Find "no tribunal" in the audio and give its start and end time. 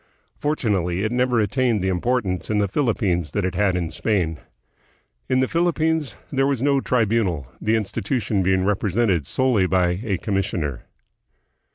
6.59-7.45